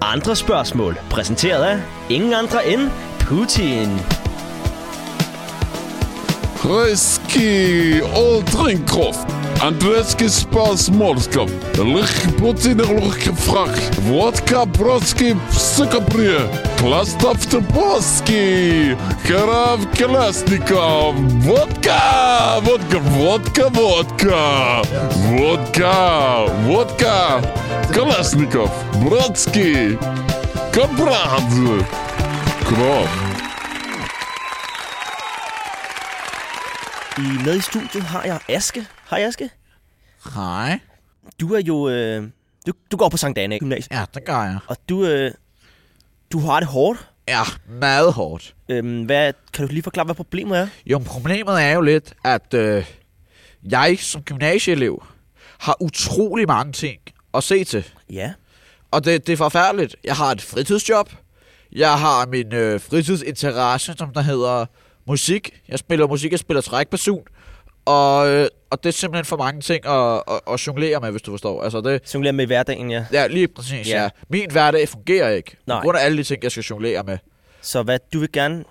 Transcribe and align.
Andre 0.00 0.36
spørgsmål, 0.36 0.98
præsenteret 1.10 1.64
af 1.64 1.78
ingen 2.10 2.32
andre 2.34 2.66
end 2.68 2.90
Putin. 3.20 3.88
Rejski 6.56 8.00
Oldrinkroft. 8.02 9.45
Андреевский 9.62 10.28
спас 10.28 10.88
Морсков. 10.88 11.50
Лыхпутинер 11.76 12.88
лыхфрак. 13.02 13.70
Водка 13.98 14.64
броски 14.66 15.36
псыкоприя. 15.50 16.40
Кластов 16.78 17.44
Топоский. 17.46 18.96
Харав 19.26 19.80
Классников. 19.96 21.14
Водка! 21.14 22.60
Водка, 22.60 22.98
водка, 22.98 23.68
водка. 23.70 24.82
Водка, 25.14 26.46
водка. 26.64 27.42
Классников. 27.92 28.70
Бродский. 29.02 29.98
Кабрадзе. 30.72 31.86
Kram. 32.68 33.08
I 37.18 37.44
med 37.44 37.56
i 37.56 37.60
studiet 37.60 38.02
har 38.02 38.24
jeg 38.24 38.56
Aske 38.56 38.86
Hej 39.10 39.22
Aske. 39.22 39.50
Hej. 40.34 40.80
Du 41.40 41.54
er 41.54 41.60
jo... 41.60 41.88
Øh, 41.88 42.28
du, 42.66 42.72
du 42.90 42.96
går 42.96 43.08
på 43.08 43.16
Sankt 43.16 43.38
Anne 43.38 43.58
Gymnasium, 43.58 43.98
Ja, 43.98 44.04
det 44.14 44.24
gør 44.24 44.42
jeg. 44.42 44.58
og 44.66 44.76
du, 44.88 45.04
øh, 45.04 45.30
du 46.32 46.38
har 46.38 46.60
det 46.60 46.68
hårdt. 46.68 47.10
Ja, 47.28 47.42
meget 47.68 48.12
hårdt. 48.12 48.54
Øhm, 48.68 49.02
hvad, 49.04 49.32
kan 49.52 49.66
du 49.66 49.72
lige 49.72 49.82
forklare, 49.82 50.04
hvad 50.04 50.14
problemet 50.14 50.58
er? 50.58 50.68
Jo, 50.86 50.98
problemet 50.98 51.62
er 51.62 51.70
jo 51.72 51.80
lidt, 51.80 52.14
at 52.24 52.54
øh, 52.54 52.84
jeg 53.70 53.96
som 54.00 54.22
gymnasieelev 54.22 55.02
har 55.58 55.76
utrolig 55.82 56.46
mange 56.48 56.72
ting 56.72 57.00
at 57.34 57.44
se 57.44 57.64
til. 57.64 57.88
Ja. 58.10 58.32
Og 58.90 59.04
det, 59.04 59.26
det 59.26 59.32
er 59.32 59.36
forfærdeligt. 59.36 59.96
Jeg 60.04 60.16
har 60.16 60.30
et 60.32 60.42
fritidsjob. 60.42 61.10
Jeg 61.72 61.98
har 61.98 62.26
min 62.26 62.54
øh, 62.54 62.80
fritidsinteresse, 62.80 63.94
som 63.98 64.12
der 64.12 64.20
hedder 64.20 64.66
musik. 65.06 65.62
Jeg 65.68 65.78
spiller 65.78 66.06
musik, 66.06 66.30
jeg 66.30 66.38
spiller 66.38 66.60
trækperson. 66.60 67.22
Og, 67.86 68.28
øh, 68.28 68.48
og 68.70 68.82
det 68.82 68.88
er 68.88 68.92
simpelthen 68.92 69.24
for 69.24 69.36
mange 69.36 69.60
ting 69.60 69.86
at, 69.86 70.22
at, 70.28 70.40
at 70.54 70.66
jonglere 70.66 71.00
med, 71.00 71.10
hvis 71.10 71.22
du 71.22 71.30
forstår. 71.30 71.62
Altså 71.62 71.80
det, 71.80 72.14
Jonglere 72.14 72.32
med 72.32 72.44
i 72.44 72.46
hverdagen, 72.46 72.90
ja. 72.90 73.06
ja, 73.12 73.26
lige 73.26 73.48
præcis, 73.48 73.88
Ja. 73.88 74.02
ja. 74.02 74.08
Min 74.28 74.50
hverdag 74.50 74.88
fungerer 74.88 75.30
ikke. 75.30 75.56
Nej. 75.66 75.78
På 75.78 75.82
grund 75.82 75.98
af 75.98 76.04
alle 76.04 76.18
de 76.18 76.22
ting, 76.22 76.42
jeg 76.42 76.50
skal 76.50 76.62
jonglere 76.62 77.02
med. 77.02 77.18
Så 77.62 77.82
hvad, 77.82 77.98
du 78.12 78.18
vil 78.18 78.32
gerne... 78.32 78.64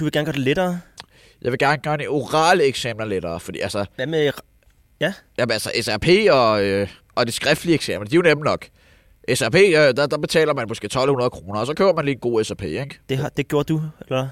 Du 0.00 0.04
vil 0.04 0.12
gerne 0.12 0.24
gøre 0.24 0.32
det 0.32 0.40
lettere. 0.40 0.80
Jeg 1.42 1.52
vil 1.52 1.58
gerne 1.58 1.82
gøre 1.82 1.96
de 1.96 2.06
orale 2.06 2.64
eksamener 2.64 3.04
lettere, 3.04 3.40
fordi 3.40 3.60
altså, 3.60 3.84
Hvad 3.96 4.06
med... 4.06 4.32
Ja, 5.00 5.12
Jamen 5.38 5.52
altså, 5.52 5.70
SRP 5.82 6.08
og, 6.30 6.62
øh, 6.64 6.88
og 7.14 7.26
de 7.26 7.32
skriftlige 7.32 7.74
eksamener, 7.74 8.08
de 8.08 8.14
er 8.14 8.16
jo 8.16 8.22
nemme 8.22 8.44
nok. 8.44 8.66
SRP, 9.34 9.54
øh, 9.54 9.72
der, 9.72 10.06
der 10.06 10.18
betaler 10.18 10.54
man 10.54 10.64
måske 10.68 10.84
1200 10.86 11.30
kroner, 11.30 11.60
og 11.60 11.66
så 11.66 11.74
køber 11.74 11.92
man 11.92 12.04
lige 12.04 12.14
en 12.14 12.20
god 12.20 12.44
SRP, 12.44 12.62
ikke? 12.62 12.98
det, 13.08 13.18
har, 13.18 13.28
det 13.28 13.48
gjorde 13.48 13.72
du, 13.72 13.82
eller? 14.00 14.28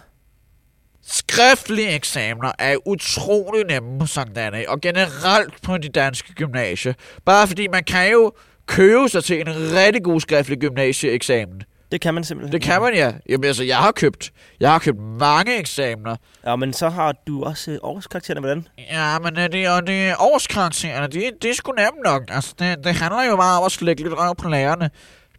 Skriftlige 1.06 1.91
eksamener 1.91 2.52
er 2.58 2.77
utrolig 2.86 3.64
nemme, 3.66 4.06
sådan 4.06 4.34
der, 4.34 4.68
og 4.68 4.80
generelt 4.80 5.62
på 5.62 5.78
de 5.78 5.88
danske 5.88 6.34
gymnasier. 6.34 6.92
Bare 7.24 7.46
fordi 7.46 7.68
man 7.68 7.84
kan 7.84 8.10
jo 8.12 8.32
købe 8.66 9.08
sig 9.08 9.24
til 9.24 9.41
en 9.41 9.48
rigtig 9.48 10.02
god 10.02 10.20
skriftlig 10.20 10.58
gymnasieeksamen. 10.58 11.62
Det 11.92 12.00
kan 12.00 12.14
man 12.14 12.24
simpelthen. 12.24 12.52
Det 12.52 12.62
kan 12.62 12.82
man, 12.82 12.94
ja. 12.94 13.12
Jamen 13.28 13.44
altså, 13.44 13.64
jeg 13.64 13.76
har 13.76 13.92
købt, 13.92 14.30
jeg 14.60 14.70
har 14.72 14.78
købt 14.78 14.98
mange 15.00 15.58
eksamener. 15.58 16.16
Ja, 16.46 16.56
men 16.56 16.72
så 16.72 16.88
har 16.88 17.14
du 17.26 17.44
også 17.44 17.70
øh, 17.70 17.78
årskaraktererne, 17.82 18.41
hvordan? 18.41 18.69
Ja, 18.91 19.19
men 19.19 19.38
øh, 19.38 19.52
det, 19.52 19.69
og 19.69 19.86
det 19.86 20.08
er 20.08 20.14
årskaraktererne, 20.22 21.06
det, 21.06 21.30
det 21.42 21.50
er 21.50 21.54
sgu 21.54 21.72
nemt 21.72 22.04
nok. 22.04 22.22
Altså, 22.28 22.54
det, 22.58 22.84
det 22.84 22.94
handler 22.94 23.24
jo 23.24 23.36
bare 23.36 23.58
om 23.58 23.64
at 23.64 23.72
slække 23.72 24.02
lidt 24.02 24.14
røv 24.19 24.36
på 24.36 24.48
lærerne. 24.48 24.91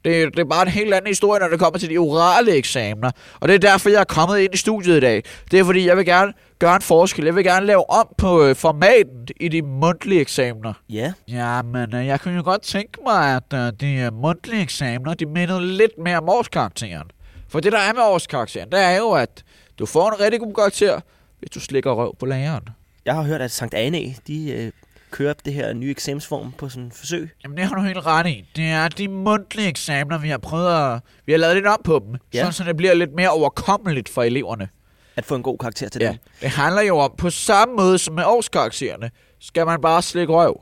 Det, 0.05 0.33
det 0.33 0.39
er 0.39 0.45
bare 0.45 0.61
en 0.61 0.67
helt 0.67 0.93
anden 0.93 1.07
historie, 1.07 1.39
når 1.39 1.47
det 1.47 1.59
kommer 1.59 1.79
til 1.79 1.89
de 1.89 1.97
orale 1.97 2.51
eksamener. 2.51 3.11
Og 3.39 3.47
det 3.47 3.55
er 3.55 3.59
derfor, 3.59 3.89
jeg 3.89 3.99
er 3.99 4.03
kommet 4.03 4.39
ind 4.39 4.53
i 4.53 4.57
studiet 4.57 4.97
i 4.97 4.99
dag. 4.99 5.23
Det 5.51 5.59
er 5.59 5.63
fordi, 5.63 5.87
jeg 5.87 5.97
vil 5.97 6.05
gerne 6.05 6.33
gøre 6.59 6.75
en 6.75 6.81
forskel. 6.81 7.25
Jeg 7.25 7.35
vil 7.35 7.43
gerne 7.43 7.65
lave 7.65 7.89
om 7.89 8.07
på 8.17 8.43
øh, 8.43 8.55
formaten 8.55 9.27
i 9.39 9.47
de 9.47 9.61
mundtlige 9.61 10.21
eksamener. 10.21 10.73
Ja. 10.89 11.13
Ja, 11.27 11.61
men 11.61 11.95
øh, 11.95 12.05
jeg 12.05 12.19
kunne 12.19 12.35
jo 12.35 12.41
godt 12.43 12.61
tænke 12.61 12.99
mig, 13.05 13.35
at 13.35 13.53
øh, 13.53 13.73
de 13.79 13.93
øh, 13.93 14.13
mundtlige 14.13 14.61
eksamener, 14.61 15.13
de 15.13 15.25
mindede 15.25 15.77
lidt 15.77 15.97
mere 15.97 16.17
om 16.17 16.29
årskarakteren. 16.29 17.11
For 17.49 17.59
det, 17.59 17.71
der 17.71 17.79
er 17.79 17.93
med 17.93 18.03
årskarakteren, 18.03 18.71
det 18.71 18.79
er 18.79 18.97
jo, 18.97 19.11
at 19.11 19.43
du 19.79 19.85
får 19.85 20.11
en 20.11 20.19
rigtig 20.19 20.39
god 20.39 20.53
karakter, 20.53 20.99
hvis 21.39 21.49
du 21.49 21.59
slikker 21.59 21.91
røv 21.91 22.15
på 22.19 22.25
læreren. 22.25 22.63
Jeg 23.05 23.15
har 23.15 23.23
hørt, 23.23 23.41
at 23.41 23.51
Sankt 23.51 23.73
Anne, 23.73 24.15
de 24.27 24.51
øh, 24.51 24.71
kører 25.11 25.33
det 25.45 25.53
her 25.53 25.73
nye 25.73 25.91
eksamensform 25.91 26.51
på 26.51 26.69
sådan 26.69 26.83
en 26.83 26.91
forsøg. 26.91 27.29
Jamen, 27.43 27.57
det 27.57 27.65
har 27.65 27.75
du 27.75 27.81
helt 27.81 28.05
ret 28.05 28.27
i. 28.27 28.45
Det 28.55 28.63
er 28.65 28.87
de 28.87 29.07
mundtlige 29.07 29.67
eksamener, 29.67 30.17
vi 30.17 30.29
har 30.29 30.37
prøvet 30.37 30.93
at... 30.95 31.01
Vi 31.25 31.31
har 31.31 31.39
lavet 31.39 31.55
lidt 31.55 31.67
om 31.67 31.81
på 31.83 32.01
dem, 32.05 32.11
Ja. 32.13 32.17
ja. 32.33 32.39
sådan, 32.39 32.53
så 32.53 32.63
det 32.63 32.77
bliver 32.77 32.93
lidt 32.93 33.13
mere 33.15 33.29
overkommeligt 33.29 34.09
for 34.09 34.23
eleverne. 34.23 34.69
At 35.15 35.25
få 35.25 35.35
en 35.35 35.43
god 35.43 35.57
karakter 35.57 35.89
til 35.89 36.01
Ja. 36.01 36.07
dem. 36.07 36.17
Det 36.41 36.49
handler 36.49 36.81
jo 36.81 36.97
om, 36.97 37.13
på 37.17 37.29
samme 37.29 37.75
måde 37.75 37.97
som 37.97 38.15
med 38.15 38.23
årskaraktererne, 38.25 39.11
skal 39.39 39.65
man 39.65 39.81
bare 39.81 40.01
slikke 40.01 40.33
røv. 40.33 40.61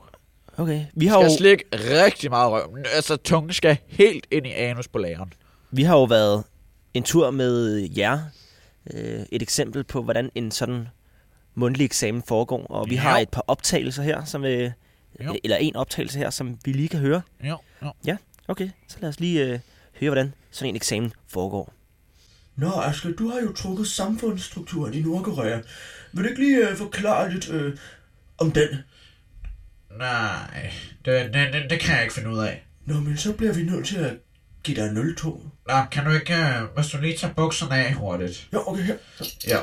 Okay. 0.56 0.84
Vi 0.94 1.06
har, 1.06 1.20
Skal 1.20 1.30
jo, 1.30 1.36
slikke 1.36 1.64
rigtig 1.74 2.30
meget 2.30 2.52
røv. 2.52 2.76
Altså, 2.94 3.16
tungen 3.16 3.52
skal 3.52 3.76
helt 3.88 4.26
ind 4.30 4.46
i 4.46 4.50
anus 4.52 4.88
på 4.88 4.98
læreren. 4.98 5.32
vi 5.70 5.82
har 5.82 5.96
jo 5.96 6.04
været 6.04 6.44
en 6.94 7.02
tur 7.02 7.30
med 7.30 7.88
jer. 7.96 8.18
Øh, 8.94 9.20
et 9.32 9.42
eksempel 9.42 9.84
på, 9.84 10.02
hvordan 10.02 10.30
en 10.34 10.50
sådan 10.50 10.88
mundtlig 11.58 11.84
eksamen 11.84 12.22
foregår. 12.28 12.66
Og 12.66 12.90
vi 12.90 12.94
Ja. 12.94 13.00
har 13.00 13.18
et 13.18 13.28
par 13.28 13.44
optagelser 13.46 14.02
her, 14.02 14.24
som 14.24 14.44
øh, 14.44 14.70
Jo. 15.24 15.36
eller 15.44 15.56
en 15.56 15.76
optagelse 15.76 16.18
her, 16.18 16.30
som 16.30 16.58
vi 16.64 16.72
lige 16.72 16.88
kan 16.88 17.00
høre. 17.00 17.22
Jo, 17.44 17.58
jo. 18.08 18.16
Okay, 18.48 18.70
så 18.88 18.96
lad 19.00 19.08
os 19.08 19.20
lige 19.20 19.44
øh, 19.44 19.58
høre, 20.00 20.10
hvordan 20.10 20.34
sådan 20.50 20.68
en 20.68 20.76
eksamen 20.76 21.12
foregår. 21.28 21.72
Nå, 22.56 22.70
Asle, 22.70 23.12
du 23.14 23.28
har 23.28 23.40
jo 23.40 23.52
trukket 23.52 23.86
samfundsstrukturen 23.88 24.94
i 24.94 25.02
Nordkorea. 25.02 25.60
Vil 26.12 26.24
du 26.24 26.28
ikke 26.28 26.42
lige 26.42 26.68
øh, 26.68 26.76
forklare 26.76 27.32
lidt 27.32 27.48
øh, 27.50 27.76
om 28.38 28.52
den? 28.52 28.68
Nej, 29.98 30.70
det, 31.04 31.34
det, 31.34 31.52
det, 31.52 31.70
det 31.70 31.80
kan 31.80 31.94
jeg 31.94 32.02
ikke 32.02 32.14
finde 32.14 32.30
ud 32.30 32.38
af. 32.38 32.64
Nå, 32.86 32.94
men 33.00 33.16
så 33.16 33.32
bliver 33.32 33.52
vi 33.52 33.62
nødt 33.62 33.86
til 33.86 33.96
at 33.98 34.16
give 34.62 34.76
dig 34.76 34.90
0-2. 34.90 35.24
Nå, 35.68 35.74
kan 35.92 36.04
du 36.04 36.10
ikke... 36.10 36.34
øh, 36.36 36.62
Hvis 36.76 36.86
du 36.86 36.98
lige 37.00 37.16
tager 37.16 37.34
bukserne 37.34 37.74
af 37.74 37.94
hurtigt. 37.94 38.48
Ja, 38.52 38.68
okay, 38.70 38.82
her. 38.82 38.94
Ja. 39.46 39.58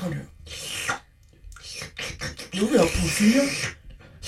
Sådan 0.00 0.14
her. 0.14 0.24
Nu 2.54 2.66
er 2.66 2.70
vi 2.70 2.76
oppe 2.76 2.92
på 3.00 3.06
4. 3.08 3.42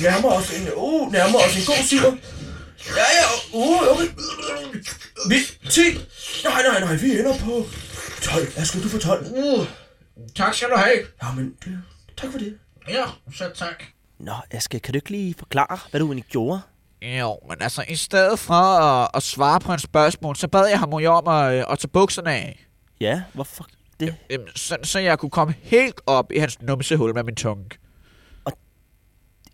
Nærmer 0.01 0.29
os 0.29 0.51
en, 0.51 0.69
uh, 0.77 1.13
nærmer 1.13 1.39
os 1.39 1.57
en 1.57 1.65
god 1.67 1.85
syver. 1.87 2.13
Ja, 2.99 3.09
ja, 3.19 3.27
uh, 3.53 3.89
okay. 3.93 4.09
Vi, 5.29 5.37
10. 5.71 5.81
Nej, 6.45 6.63
nej, 6.63 6.81
nej, 6.81 6.95
vi 6.97 7.19
ender 7.19 7.39
på 7.39 7.67
12. 8.23 8.47
Asle, 8.57 8.83
du 8.83 8.89
får 8.89 8.99
12. 8.99 9.27
Uh, 9.27 9.67
tak 10.37 10.55
skal 10.55 10.69
du 10.71 10.77
have. 10.77 10.99
Ja, 11.23 11.33
men 11.33 11.55
det, 11.65 11.83
tak 12.17 12.31
for 12.33 12.39
det. 12.39 12.59
Ja, 12.89 13.05
så 13.35 13.51
tak. 13.55 13.83
Nå, 14.19 14.33
Aske, 14.51 14.81
kan 14.81 14.93
du 14.93 14.97
ikke 14.97 15.11
lige 15.11 15.35
forklare, 15.39 15.79
hvad 15.91 16.01
du 16.01 16.07
egentlig 16.07 16.25
gjorde? 16.25 16.61
Jo, 17.03 17.39
men 17.49 17.63
altså, 17.63 17.85
i 17.89 17.97
stedet 17.97 18.39
for 18.39 18.55
at, 18.55 19.11
at 19.15 19.23
svare 19.23 19.61
på 19.61 19.73
en 19.73 19.79
spørgsmål, 19.79 20.37
så 20.37 20.49
bad 20.49 20.67
jeg 20.67 20.79
ham 20.79 20.93
jo 20.93 21.13
om 21.13 21.29
at, 21.29 21.55
øh, 21.55 21.65
at 21.71 21.79
tage 21.79 21.89
bukserne 21.89 22.31
af. 22.33 22.67
Ja, 23.01 23.23
hvorfor 23.33 23.67
det? 24.01 24.15
Øhm, 24.31 24.47
Så, 24.55 24.77
så 24.83 24.99
jeg 24.99 25.19
kunne 25.19 25.31
komme 25.31 25.55
helt 25.63 26.01
op 26.07 26.33
i 26.33 26.39
hans 26.39 26.63
numsehul 26.63 27.15
med 27.15 27.23
min 27.23 27.35
tunge. 27.35 27.65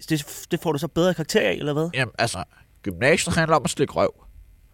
det? 0.09 0.47
Det 0.51 0.61
får 0.63 0.73
du 0.73 0.79
så 0.79 0.89
bedre 0.89 1.15
karakter 1.15 1.41
af, 1.41 1.53
eller 1.53 1.73
hvad? 1.73 1.91
Jamen, 1.95 2.15
altså, 2.19 2.45
gymnasiet 2.83 3.37
handler 3.37 3.57
om 3.57 3.63
at 3.65 3.71
slikke 3.71 3.93
røv. 3.93 4.15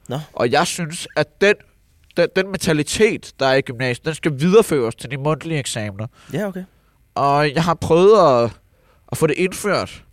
Nå. 0.08 0.18
Og 0.32 0.50
jeg 0.50 0.66
synes, 0.66 1.08
at 1.16 1.40
den, 1.40 1.54
den, 2.16 2.28
den 2.36 2.46
mentalitet, 2.46 3.32
der 3.40 3.46
er 3.46 3.54
i 3.54 3.60
gymnasiet, 3.60 4.04
den 4.06 4.14
skal 4.14 4.40
videreføres 4.40 4.94
til 4.94 5.10
de 5.10 5.16
mundtlige 5.16 5.58
eksamener. 5.58 6.06
Ja, 6.32 6.46
okay. 6.46 6.64
Og 7.14 7.54
jeg 7.54 7.64
har 7.64 7.74
prøvet 7.74 8.44
at, 8.44 8.50
at 9.12 9.18
få 9.18 9.26
det 9.26 9.34
indført, 9.38 10.04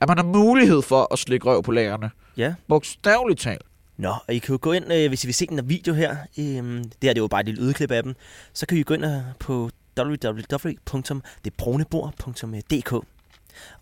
at 0.00 0.08
man 0.08 0.16
har 0.16 0.24
mulighed 0.24 0.82
for 0.82 1.12
at 1.12 1.18
slikke 1.18 1.46
røv 1.46 1.62
på 1.62 1.72
lærerne. 1.72 2.10
Ja. 2.36 2.54
Bogstaveligt 2.68 3.40
talt. 3.40 3.62
Nå, 3.98 4.08
og 4.28 4.34
I 4.34 4.38
kan 4.38 4.52
jo 4.52 4.58
gå 4.62 4.72
ind, 4.72 4.92
øh, 4.92 5.08
hvis 5.08 5.24
I 5.24 5.26
vil 5.26 5.34
se 5.34 5.46
den 5.46 5.58
her 5.58 5.62
video 5.64 5.94
her, 5.94 6.16
øhm, 6.38 6.82
det 6.84 6.94
her 7.02 7.12
det 7.12 7.18
er 7.18 7.22
jo 7.22 7.26
bare 7.26 7.40
et 7.40 7.46
lille 7.46 7.62
udklip 7.62 7.90
af 7.90 8.02
den, 8.02 8.14
så 8.52 8.66
kan 8.66 8.78
I 8.78 8.82
gå 8.82 8.94
ind 8.94 9.04
øh, 9.04 9.12
på 9.40 9.70
www.detbrunebord.dk 9.98 12.92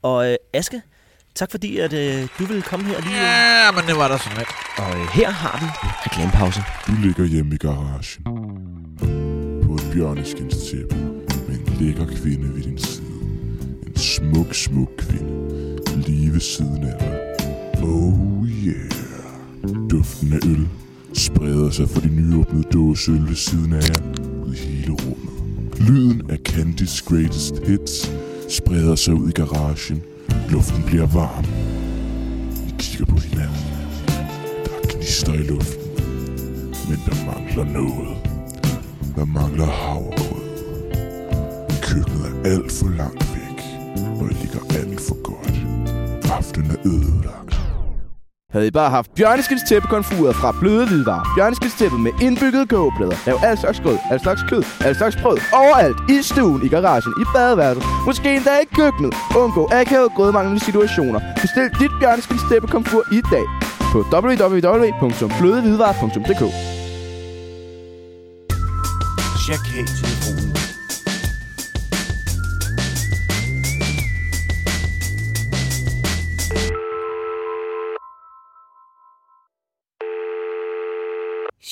Og 0.02 0.30
øh, 0.30 0.36
Aske, 0.54 0.82
tak 1.34 1.50
fordi 1.50 1.78
at 1.78 1.92
øh, 1.92 2.28
du 2.38 2.44
ville 2.44 2.62
komme 2.62 2.86
her 2.86 3.00
lige. 3.00 3.14
Øh, 3.14 3.20
Ja, 3.22 3.70
men 3.72 3.84
det 3.86 3.96
var 3.96 4.08
da 4.08 4.18
sådan 4.18 4.38
lidt. 4.38 4.48
og 4.78 5.00
øh, 5.00 5.06
her 5.14 5.30
har 5.30 5.58
vi 5.60 5.66
reklamepause. 6.06 6.60
Du 6.86 6.92
ligger 7.02 7.24
hjemme 7.24 7.54
i 7.54 7.58
garagen. 7.58 8.24
På 9.66 9.74
et 9.74 9.90
bjørneskindstæppe 9.92 10.96
med 11.48 11.58
en 11.58 11.66
lækker 11.80 12.06
kvinde 12.06 12.54
ved 12.54 12.62
din 12.62 12.78
side. 12.78 13.06
En 13.86 13.96
smuk, 13.96 14.54
smuk 14.54 14.90
kvinde. 14.98 15.56
Lige 15.96 16.32
ved 16.32 16.40
siden 16.40 16.84
af 16.84 16.98
dig. 16.98 17.18
Oh 17.82 18.48
yeah. 18.48 19.06
Duften 19.90 20.32
af 20.32 20.46
øl 20.46 20.68
spreder 21.12 21.70
sig 21.70 21.88
fra 21.88 22.00
de 22.00 22.08
nyåbnede 22.08 22.68
dåseøl 22.72 23.28
ved 23.28 23.34
siden 23.34 23.72
af 23.72 23.88
jer 23.88 24.22
ud 24.46 24.54
i 24.54 24.56
hele 24.56 24.92
rummet. 24.92 25.80
Lyden 25.88 26.22
af 26.30 26.38
Candy's 26.48 27.04
Greatest 27.08 27.54
Hits 27.66 28.12
spreder 28.48 28.94
sig 28.94 29.14
ud 29.14 29.28
i 29.28 29.32
garagen. 29.32 30.02
Luften 30.50 30.82
bliver 30.86 31.06
varm. 31.06 31.44
I 32.68 32.74
kigger 32.78 33.06
på 33.06 33.16
hinanden. 33.20 33.66
Der 34.64 34.70
er 34.70 34.88
gnister 34.88 35.32
i 35.32 35.42
luften. 35.42 35.82
Men 36.88 36.98
der 37.06 37.16
mangler 37.26 37.72
noget. 37.72 38.16
Der 39.16 39.24
mangler 39.24 39.66
havregrød. 39.66 40.46
Køkkenet 41.82 42.26
er 42.26 42.50
alt 42.50 42.72
for 42.72 42.88
langt 42.88 43.26
væk, 43.34 43.58
og 44.20 44.28
det 44.28 44.36
ligger 44.42 44.60
alt 44.78 45.00
for 45.00 45.22
godt. 45.22 45.56
Aftenen 46.32 46.70
er 46.70 46.86
ødelagt. 46.86 47.56
Havde 48.56 48.67
I 48.67 48.70
bare 48.70 48.91
haft 48.91 49.14
Bjørneskins 49.14 49.62
tæppekonfuret 49.69 50.37
fra 50.37 50.55
Bløde 50.61 50.87
hvidevarer, 50.87 51.32
Bjørneskins 51.37 51.75
tæppe 51.75 51.99
med 51.99 52.12
indbyggede 52.23 52.67
kogeplader. 52.67 53.17
Lav 53.26 53.38
al 53.43 53.58
slags 53.58 53.81
grød, 53.81 53.99
al 54.11 54.20
slags 54.20 54.43
kød, 54.50 54.62
al 54.85 54.97
slags 54.97 55.17
brød. 55.23 55.38
Overalt. 55.53 55.97
I 56.11 56.23
stuen, 56.23 56.67
i 56.67 56.69
garagen, 56.69 57.12
i 57.23 57.25
badeværelset. 57.35 57.85
Måske 58.06 58.37
endda 58.37 58.50
i 58.64 58.67
køkkenet. 58.75 59.14
Undgå 59.37 59.69
akavet 59.73 60.12
grødmanglende 60.17 60.64
situationer. 60.64 61.20
Bestil 61.43 61.70
dit 61.81 61.91
Bjørneskins 62.00 62.43
tæppekomfur 62.50 63.05
i 63.12 63.20
dag 63.32 63.44
på 63.93 63.99
www.blødehvidvarer.dk 64.12 66.43
Chakal-telefonen. 69.44 70.65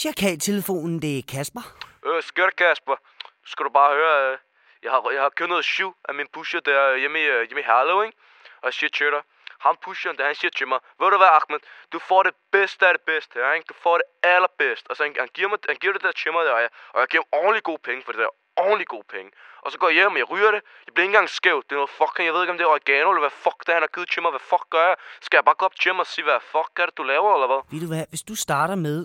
Chakal-telefonen, 0.04 1.02
det 1.02 1.12
er 1.18 1.22
Kasper. 1.34 1.64
Øh, 2.06 2.22
skørt 2.22 2.56
Kasper. 2.56 2.96
Nu 3.42 3.46
skal 3.52 3.62
du 3.66 3.72
bare 3.80 3.90
høre, 3.98 4.16
øh, 4.24 4.38
jeg 4.84 4.90
har, 4.94 5.00
jeg 5.16 5.22
har 5.26 5.32
købt 5.38 5.50
noget 5.54 5.64
syv 5.64 5.90
af 6.08 6.14
min 6.14 6.28
pusher 6.34 6.60
der 6.60 6.80
øh, 6.90 6.96
hjemme 7.02 7.18
i, 7.24 7.26
øh, 7.34 7.40
hjemme 7.48 7.60
i 7.64 7.66
Herlev, 7.70 7.98
ikke? 8.06 8.18
Og 8.62 8.66
jeg 8.68 8.74
siger 8.78 8.90
til 8.98 9.08
dig, 9.14 9.22
ham 9.64 9.76
pusheren 9.84 10.16
der, 10.18 10.24
han 10.30 10.34
siger 10.40 10.54
til 10.58 10.68
mig, 10.72 10.78
ved 11.00 11.08
du 11.12 11.16
hvad 11.22 11.32
Ahmed, 11.38 11.60
du 11.92 11.98
får 12.08 12.22
det 12.28 12.34
bedste 12.56 12.82
af 12.88 12.92
det 12.96 13.04
bedste 13.12 13.34
her, 13.40 13.52
ikke? 13.58 13.66
Du 13.72 13.76
får 13.84 13.94
det 14.00 14.06
allerbedste. 14.34 14.86
Og 14.90 14.94
så 14.96 15.00
han, 15.06 15.12
han, 15.24 15.30
giver, 15.36 15.48
mig, 15.52 15.58
han 15.72 15.78
giver 15.82 15.92
det 15.96 16.02
der 16.06 16.12
til 16.22 16.30
mig 16.34 16.42
der, 16.46 16.54
og 16.58 16.62
jeg, 16.64 16.70
og 16.94 16.98
jeg 17.02 17.08
giver 17.12 17.22
ham 17.24 17.30
ordentlig 17.40 17.62
gode 17.70 17.82
penge 17.88 18.00
for 18.04 18.12
det 18.12 18.20
der. 18.24 18.32
Ordentlig 18.66 18.88
gode 18.94 19.06
penge. 19.14 19.30
Og 19.64 19.68
så 19.72 19.76
går 19.80 19.88
jeg 19.88 19.96
hjem, 20.00 20.16
og 20.16 20.20
jeg 20.22 20.30
ryger 20.32 20.50
det. 20.56 20.60
Jeg 20.86 20.92
bliver 20.94 21.04
ikke 21.06 21.14
engang 21.14 21.30
skæv. 21.38 21.56
Det 21.66 21.72
er 21.76 21.80
noget 21.82 21.94
fucking, 22.00 22.24
jeg 22.28 22.34
ved 22.34 22.42
ikke 22.44 22.54
om 22.54 22.58
det 22.58 22.66
er 22.66 22.72
oregano, 22.74 23.08
eller 23.10 23.24
hvad 23.26 23.36
fuck 23.44 23.58
det 23.64 23.68
er, 23.72 23.76
han 23.78 23.86
har 23.88 23.92
givet 23.96 24.08
til 24.12 24.20
mig. 24.22 24.30
Hvad 24.36 24.46
fuck 24.52 24.64
gør 24.74 24.86
jeg? 24.90 24.96
Skal 25.26 25.36
jeg 25.38 25.44
bare 25.48 25.58
gå 25.60 25.64
op 25.68 25.76
til 25.80 25.88
ham 25.92 25.98
og 26.04 26.08
sige, 26.12 26.24
hvad 26.28 26.40
fuck 26.54 26.72
er 26.80 26.86
det, 26.88 26.96
du 27.00 27.04
laver, 27.12 27.30
eller 27.36 27.48
hvad? 27.52 27.60
Ved 27.72 27.80
du 27.84 27.90
hvad, 27.94 28.04
hvis 28.12 28.24
du 28.30 28.34
starter 28.46 28.76
med 28.88 28.98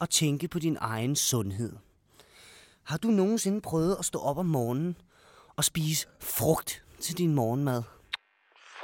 at 0.00 0.10
tænke 0.10 0.48
på 0.48 0.58
din 0.58 0.76
egen 0.80 1.16
sundhed. 1.16 1.72
Har 2.84 2.96
du 2.96 3.08
nogensinde 3.08 3.60
prøvet 3.60 3.96
at 3.98 4.04
stå 4.04 4.18
op 4.18 4.38
om 4.38 4.46
morgenen 4.46 4.96
og 5.56 5.64
spise 5.64 6.08
frugt 6.20 6.82
til 7.00 7.18
din 7.18 7.34
morgenmad? 7.34 7.82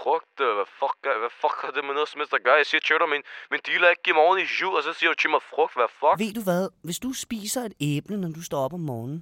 Frugt, 0.03 0.37
øh, 0.41 0.55
hvad 0.57 0.69
fuck, 0.81 0.97
hvad 1.23 1.33
fuck 1.43 1.57
har 1.65 1.73
det 1.77 1.85
med 1.85 1.95
noget 1.95 2.09
som 2.09 2.19
helst 2.21 2.35
at 2.35 2.45
gøre? 2.45 2.57
Jeg 2.63 2.67
siger 2.67 2.81
til 2.81 2.97
dig, 3.01 3.09
min, 3.15 3.23
min 3.51 3.61
dealer 3.67 3.87
er 3.87 3.91
ikke 3.97 4.11
i 4.15 4.19
morgen 4.21 4.39
i 4.45 4.47
jul, 4.61 4.75
og 4.79 4.83
så 4.83 4.93
siger 4.99 5.11
du 5.13 5.17
til 5.23 5.31
mig 5.31 5.43
frugt, 5.53 5.75
hvad 5.79 5.91
fuck? 6.01 6.15
Ved 6.25 6.33
du 6.39 6.43
hvad, 6.49 6.65
hvis 6.87 6.99
du 7.05 7.11
spiser 7.27 7.61
et 7.69 7.75
æble, 7.91 8.17
når 8.21 8.31
du 8.39 8.43
står 8.49 8.61
op 8.67 8.75
om 8.79 8.85
morgenen, 8.91 9.21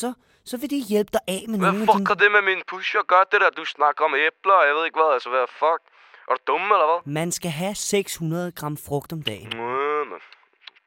så, 0.00 0.08
så 0.50 0.54
vil 0.60 0.70
det 0.70 0.80
hjælpe 0.92 1.12
dig 1.16 1.24
af 1.36 1.42
med 1.48 1.58
Hvad 1.58 1.72
nogle 1.72 1.82
af 1.82 1.88
fuck 1.88 1.98
dine... 1.98 2.10
har 2.10 2.18
det 2.22 2.30
med 2.36 2.42
min 2.50 2.60
pusher 2.70 3.00
at 3.04 3.08
gøre, 3.12 3.24
det 3.32 3.40
der? 3.42 3.50
Du 3.50 3.64
snakker 3.76 4.00
om 4.08 4.14
æbler, 4.24 4.56
og 4.60 4.64
jeg 4.68 4.74
ved 4.76 4.84
ikke 4.88 4.98
hvad, 5.00 5.10
altså 5.16 5.28
hvad 5.34 5.46
fuck? 5.62 5.82
Er 6.28 6.34
du 6.38 6.42
dum, 6.50 6.64
eller 6.76 6.86
hvad? 6.90 7.00
Man 7.20 7.28
skal 7.38 7.50
have 7.50 7.74
600 7.74 8.52
gram 8.58 8.76
frugt 8.86 9.10
om 9.16 9.22
dagen. 9.30 9.50
Man. 9.56 10.20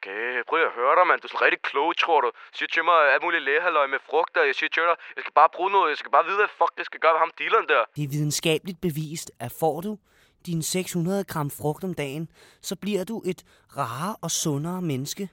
Okay, 0.07 0.43
prøv 0.47 0.65
at 0.65 0.71
høre 0.71 0.95
dig, 0.95 1.07
mand. 1.07 1.21
Du 1.21 1.27
er 1.27 1.29
sådan 1.29 1.45
rigtig 1.45 1.61
klog, 1.61 1.97
tror 1.97 2.21
du. 2.21 2.31
Siger 2.53 2.69
til 2.73 2.83
mig 2.83 3.13
alt 3.13 3.23
muligt 3.23 3.43
lægehalløj 3.43 3.87
med 3.87 3.99
frugter. 3.99 4.43
Jeg 4.43 4.55
siger 4.55 4.69
til 4.69 4.83
dig, 4.83 4.95
jeg 5.15 5.23
skal 5.23 5.33
bare 5.33 5.49
bruge 5.49 5.71
noget. 5.71 5.89
Jeg 5.89 5.97
skal 5.97 6.11
bare 6.11 6.25
vide, 6.25 6.35
hvad 6.35 6.47
fuck 6.47 6.73
jeg 6.77 6.85
skal 6.85 6.99
gøre 6.99 7.13
ved 7.13 7.19
ham 7.19 7.31
dealeren 7.39 7.67
der. 7.69 7.85
Det 7.95 8.03
er 8.03 8.07
videnskabeligt 8.07 8.81
bevist, 8.81 9.31
at 9.39 9.51
får 9.59 9.81
du 9.81 9.97
dine 10.45 10.63
600 10.63 11.23
gram 11.23 11.49
frugt 11.59 11.83
om 11.83 11.93
dagen, 11.93 12.29
så 12.61 12.75
bliver 12.75 13.03
du 13.03 13.21
et 13.25 13.41
rarere 13.77 14.15
og 14.21 14.31
sundere 14.31 14.81
menneske. 14.81 15.29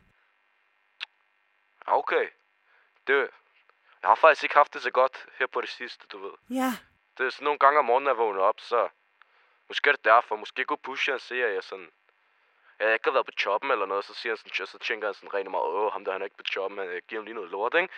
Okay. 1.87 2.27
Det, 3.07 3.17
jeg 4.03 4.09
har 4.11 4.15
faktisk 4.15 4.43
ikke 4.45 4.55
haft 4.55 4.75
det 4.75 4.83
så 4.83 4.91
godt 4.91 5.27
her 5.39 5.47
på 5.47 5.61
det 5.61 5.69
sidste, 5.69 6.07
du 6.13 6.19
ved. 6.19 6.35
Ja, 6.51 6.73
Det 7.19 7.27
er 7.27 7.31
sådan 7.31 7.45
nogle 7.45 7.59
gange 7.59 7.79
om 7.79 7.85
morgenen, 7.85 8.09
jeg 8.09 8.17
vågner 8.17 8.41
op, 8.41 8.61
så... 8.61 8.89
Måske 9.69 9.89
er 9.89 9.93
det 9.93 10.05
derfor. 10.05 10.37
Måske 10.37 10.65
kunne 10.65 10.85
pushe 10.85 11.15
og 11.15 11.21
se, 11.21 11.35
at 11.45 11.55
jeg 11.55 11.63
sådan... 11.63 11.91
Jeg 12.81 12.93
ikke 12.93 13.05
har 13.11 13.17
været 13.19 13.27
på 13.27 13.37
choppen 13.45 13.71
eller 13.71 13.87
noget, 13.87 14.05
så 14.05 14.15
siger 14.15 14.31
han 14.33 14.39
sådan, 14.39 14.67
så 14.67 14.79
tænker 14.89 15.05
han 15.09 15.15
sådan 15.15 15.35
rent 15.35 15.51
meget, 15.51 15.69
åh, 15.79 15.93
ham 15.93 16.05
der 16.05 16.13
han 16.13 16.21
er 16.21 16.25
ikke 16.25 16.37
på 16.43 16.49
choppen, 16.53 16.79
han 16.79 16.89
jeg 16.89 17.03
giver 17.09 17.21
ham 17.21 17.25
lige 17.25 17.35
noget 17.35 17.51
lort, 17.51 17.75
ikke? 17.75 17.93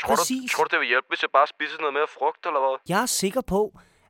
Tror 0.00 0.14
du, 0.14 0.22
tror 0.52 0.64
du, 0.64 0.68
det 0.72 0.80
vil 0.80 0.88
hjælpe, 0.88 1.08
hvis 1.08 1.22
jeg 1.22 1.30
bare 1.30 1.46
spiser 1.46 1.78
noget 1.80 1.94
mere 1.94 2.06
frugt, 2.18 2.46
eller 2.46 2.60
hvad? 2.60 2.74
jeg 2.88 3.02
er 3.02 3.06
sikker 3.06 3.40
på, 3.40 3.60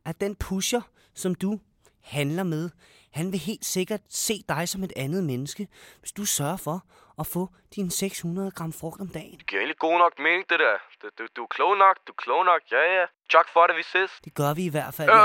at 0.04 0.20
den 0.20 0.36
pusher, 0.36 0.82
som 1.14 1.34
du 1.34 1.60
handler 2.02 2.42
med, 2.42 2.70
han 3.12 3.32
vil 3.32 3.40
helt 3.40 3.64
sikkert 3.64 4.00
se 4.08 4.34
dig 4.48 4.68
som 4.68 4.82
et 4.82 4.92
andet 4.96 5.24
menneske, 5.24 5.68
hvis 6.00 6.12
du 6.12 6.24
sørger 6.24 6.56
for 6.56 6.84
at 7.20 7.26
få 7.26 7.42
dine 7.74 7.90
600 7.90 8.50
gram 8.50 8.72
frugt 8.72 9.00
om 9.00 9.08
dagen. 9.08 9.38
Det 9.38 9.46
giver 9.46 9.60
egentlig 9.60 9.78
god 9.78 9.98
nok 9.98 10.12
mening, 10.18 10.44
det 10.50 10.58
der. 10.64 10.76
Du, 11.02 11.06
du, 11.18 11.22
du 11.36 11.42
er 11.42 11.46
klog 11.56 11.72
nok, 11.84 11.96
du 12.06 12.12
er 12.12 12.20
klog 12.24 12.44
nok, 12.44 12.62
ja 12.72 12.82
ja. 12.98 13.04
Tak 13.36 13.46
for 13.52 13.66
det, 13.68 13.76
vi 13.76 13.82
ses. 13.94 14.10
Det 14.24 14.34
gør 14.34 14.54
vi 14.54 14.64
i 14.64 14.72
hvert 14.76 14.94
fald. 14.94 15.08
Øh, 15.10 15.16
Ja. 15.16 15.20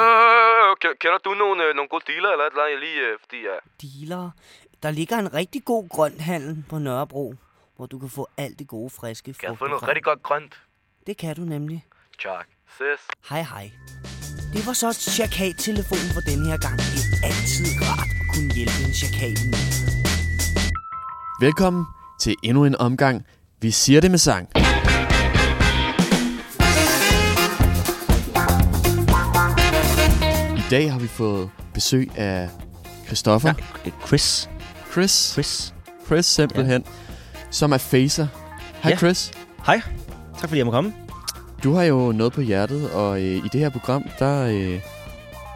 øh, 0.69 0.75
øh, 0.85 0.95
kender 1.01 1.17
du 1.17 1.31
nogle, 1.43 1.63
øh, 1.65 1.75
nogle 1.75 1.89
gode 1.89 2.03
dealer 2.11 2.29
eller 2.33 2.45
et 2.45 2.51
eller 2.51 2.63
andet, 2.65 2.79
lige, 2.79 2.99
øh, 3.07 3.13
fordi 3.23 3.39
ja. 3.49 3.55
Dealer. 3.83 4.29
Der 4.83 4.91
ligger 4.91 5.17
en 5.17 5.33
rigtig 5.33 5.65
god 5.65 5.89
grønthandel 5.89 6.63
på 6.69 6.77
Nørrebro, 6.79 7.33
hvor 7.75 7.85
du 7.85 7.99
kan 7.99 8.09
få 8.09 8.27
alt 8.37 8.59
det 8.59 8.67
gode, 8.67 8.89
friske 8.89 9.33
Kan 9.33 9.49
jeg 9.49 9.49
frugt. 9.49 9.59
få 9.59 9.65
og 9.65 9.69
noget 9.69 9.87
rigtig 9.87 10.03
godt 10.03 10.23
grønt? 10.23 10.53
Det 11.07 11.17
kan 11.17 11.35
du 11.35 11.41
nemlig. 11.41 11.85
Tak. 12.23 12.47
Ses. 12.77 13.01
Hej 13.29 13.41
hej. 13.41 13.71
Det 14.53 14.67
var 14.67 14.73
så 14.73 14.93
Chakal-telefonen 15.15 16.09
for 16.15 16.21
denne 16.29 16.45
her 16.51 16.57
gang. 16.65 16.77
Det 16.93 17.03
er 17.05 17.17
altid 17.29 17.67
rart 17.81 18.09
at 18.21 18.25
kunne 18.33 18.51
hjælpe 18.57 18.77
en 18.87 18.93
chakal. 19.01 19.37
Velkommen 21.39 21.85
til 22.19 22.35
endnu 22.43 22.65
en 22.65 22.75
omgang. 22.75 23.25
Vi 23.61 23.71
siger 23.71 24.01
det 24.01 24.11
med 24.11 24.19
sang. 24.19 24.49
I 30.57 30.61
dag 30.69 30.91
har 30.91 30.99
vi 30.99 31.07
fået 31.07 31.49
besøg 31.73 32.11
af 32.17 32.49
Christoffer. 33.05 33.53
Ja, 33.85 33.91
Chris. 34.07 34.49
Chris. 34.91 35.31
Chris. 35.33 35.73
Chris 36.05 36.25
simpelthen. 36.25 36.83
Som 37.51 37.71
er 37.71 37.77
facer. 37.77 38.27
Hej 38.83 38.91
Ja. 38.91 38.97
Chris. 38.97 39.31
Hej. 39.65 39.81
Tak 40.39 40.49
fordi 40.49 40.57
jeg 40.57 40.65
må 40.65 40.71
komme. 40.71 40.93
Du 41.63 41.73
har 41.73 41.83
jo 41.83 42.11
noget 42.11 42.33
på 42.33 42.41
hjertet, 42.41 42.91
og 42.91 43.17
øh, 43.21 43.23
i 43.45 43.47
det 43.51 43.59
her 43.61 43.69
program, 43.69 44.03
der, 44.19 44.41
øh, 44.47 44.79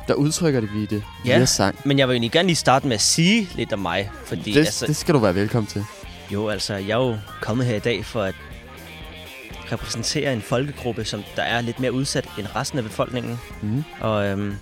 der 0.09 0.15
udtrykker 0.15 0.59
det 0.59 0.73
vi 0.73 0.85
det 0.85 1.03
Ja. 1.25 1.37
via 1.37 1.45
sang. 1.45 1.75
Men 1.85 1.99
jeg 1.99 2.07
vil 2.07 2.13
egentlig 2.13 2.31
gerne 2.31 2.47
lige 2.47 2.55
starte 2.55 2.87
med 2.87 2.95
at 2.95 3.01
sige 3.01 3.49
lidt 3.55 3.73
om 3.73 3.79
mig. 3.79 4.11
Fordi 4.25 4.51
Det, 4.53 4.59
altså, 4.59 4.85
det 4.87 4.95
skal 4.95 5.13
du 5.13 5.19
være 5.19 5.35
velkommen 5.35 5.67
til. 5.67 5.83
jo, 6.33 6.49
altså, 6.49 6.73
jeg 6.75 6.89
er 6.89 7.05
jo 7.07 7.17
kommet 7.41 7.65
her 7.67 7.75
i 7.75 7.79
dag 7.79 8.05
for 8.05 8.23
at 8.23 8.35
repræsentere 9.71 10.33
en 10.33 10.41
folkegruppe, 10.41 11.05
som 11.05 11.23
der 11.35 11.41
er 11.43 11.61
lidt 11.61 11.79
mere 11.79 11.91
udsat 11.93 12.25
end 12.37 12.47
resten 12.55 12.77
af 12.77 12.83
befolkningen. 12.83 13.39
Mm. 13.61 13.83
Og 14.01 14.25
øhm, 14.27 14.55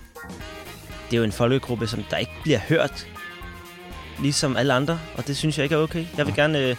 det 1.10 1.16
er 1.16 1.18
jo 1.18 1.24
en 1.24 1.32
folkegruppe, 1.32 1.86
som 1.86 2.04
der 2.10 2.16
ikke 2.16 2.32
bliver 2.42 2.58
hørt, 2.68 3.06
ligesom 4.20 4.56
alle 4.56 4.72
andre. 4.74 4.98
Og 5.16 5.26
det 5.26 5.36
synes 5.36 5.58
jeg 5.58 5.62
ikke 5.64 5.74
er 5.74 5.78
okay. 5.78 6.04
Jeg 6.16 6.26
vil 6.26 6.34
gerne, 6.34 6.58
øh, 6.58 6.76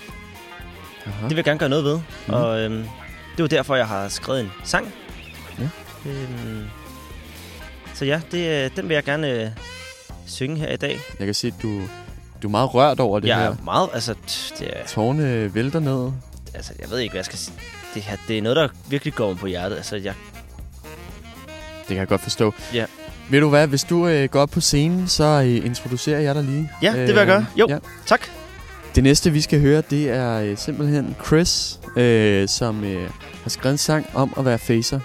Aha. 1.06 1.22
det 1.22 1.30
vil 1.30 1.36
jeg 1.36 1.46
gerne 1.46 1.60
gøre 1.60 1.70
noget 1.70 1.86
ved. 1.86 2.00
Mm. 2.28 2.34
Og 2.34 2.60
øhm, 2.60 2.84
det 3.38 3.42
var 3.44 3.48
derfor, 3.48 3.76
jeg 3.76 3.88
har 3.88 4.08
skrevet 4.10 4.42
en 4.42 4.52
sang. 4.64 4.94
Ja. 5.60 5.70
Øhm, 6.10 6.66
så 8.00 8.06
ja, 8.06 8.22
det, 8.32 8.66
øh, 8.66 8.72
den 8.76 8.90
vil 8.90 8.94
jeg 8.96 9.04
gerne 9.04 9.30
øh, 9.30 9.48
synge 10.26 10.58
her 10.58 10.72
i 10.72 10.78
dag. 10.78 11.00
Jeg 11.20 11.28
kan 11.28 11.34
se, 11.34 11.48
at 11.48 11.54
du, 11.62 11.82
du 12.42 12.48
er 12.48 12.52
meget 12.52 12.74
rørt 12.74 13.00
over 13.00 13.20
det 13.20 13.28
jeg 13.28 13.38
her. 13.38 13.50
er 13.50 13.56
meget, 13.64 13.90
altså, 13.94 14.16
det 14.60 14.68
er, 14.68 14.86
Tårne 14.88 15.56
vælter 15.56 15.80
ned. 15.80 16.12
altså, 16.54 16.74
jeg 16.80 16.90
ved 16.90 17.00
ikke, 17.00 17.12
hvad 17.12 17.18
jeg 17.20 17.26
skal 17.26 17.38
sige. 17.40 17.56
Det 17.94 18.02
her, 18.02 18.18
det 18.28 18.38
er 18.38 18.42
noget, 18.42 18.56
der 18.56 18.68
virkelig 18.90 19.14
går 19.14 19.34
på 19.34 19.48
hjertet. 19.48 19.76
Altså, 19.76 19.96
jeg, 19.96 20.14
Det 21.80 21.88
kan 21.88 21.98
jeg 21.98 22.08
godt 22.08 22.22
forstå. 22.22 22.54
Ja. 22.74 22.86
Ved 23.30 23.40
du 23.40 23.50
hvad, 23.50 23.68
hvis 23.68 23.84
du 23.84 24.08
øh, 24.08 24.30
går 24.30 24.40
op 24.42 24.50
på 24.50 24.62
scenen, 24.62 25.08
så 25.08 25.24
øh, 25.24 25.66
introducerer 25.66 26.20
jeg 26.20 26.36
dig 26.36 26.44
lige. 26.44 26.72
Ja, 26.82 26.92
det 26.92 27.08
vil 27.08 27.16
jeg 27.16 27.26
gøre. 27.26 27.46
Jo. 27.56 27.68
Ja. 27.70 27.78
tak. 28.06 28.22
Det 28.96 29.04
næste, 29.04 29.32
vi 29.32 29.42
skal 29.42 29.60
høre, 29.60 29.84
det 29.90 30.10
er 30.10 30.40
øh, 30.40 30.58
simpelthen 30.58 31.16
Chris, 31.26 31.80
øh, 31.96 32.48
som 32.48 32.84
øh, 32.84 33.10
har 33.44 33.50
skrevet 33.50 33.74
en 33.74 33.78
sang 33.78 34.06
om 34.14 34.34
at 34.38 34.46
være 34.46 34.58
facer. 34.58 35.00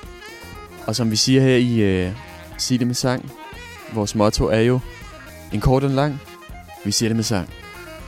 Og 0.86 0.96
som 0.96 1.10
vi 1.10 1.16
siger 1.16 1.40
her 1.40 1.56
i 1.56 1.78
øh, 1.78 2.12
Sig 2.58 2.78
det 2.78 2.87
med 2.87 2.94
sang, 2.94 3.32
vores 3.94 4.14
motto 4.14 4.44
er 4.44 4.61
jo 4.61 4.80
en 5.52 5.61
kort 5.61 5.84
og 5.84 5.90
en 5.90 5.96
lang. 5.96 6.20
Vi 6.84 6.90
siger 6.90 7.08
det 7.08 7.16
med 7.16 7.25
sang. 7.25 7.49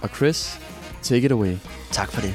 Og 0.02 0.08
Chris, 0.08 0.60
take 1.02 1.24
it 1.26 1.32
away. 1.32 1.56
Tak 1.92 2.12
for 2.12 2.20
det. 2.20 2.34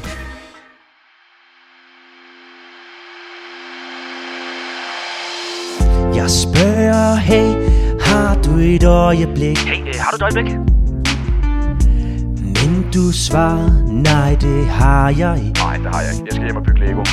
Jeg 6.15 6.29
spørger, 6.29 7.15
hey, 7.15 7.53
har 8.01 8.41
du 8.41 8.57
et 8.57 8.83
øjeblik? 8.83 9.57
Hey, 9.57 9.87
øh, 9.87 9.93
har 9.99 10.11
du 10.11 10.15
et 10.15 10.21
øjeblik? 10.21 10.55
Men 12.43 12.91
du 12.93 13.11
svarer, 13.11 13.91
nej, 13.91 14.35
det 14.41 14.65
har 14.65 15.09
jeg 15.09 15.37
ikke. 15.45 15.59
Nej, 15.59 15.77
det 15.77 15.85
har 15.95 16.01
jeg 16.01 16.11
ikke. 16.13 16.25
Jeg 16.25 16.33
skal 16.33 16.45
hjem 16.45 16.55
og 16.55 16.63
bygge 16.63 16.79
Lego. 16.79 17.03